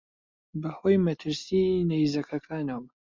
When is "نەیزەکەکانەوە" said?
1.89-2.85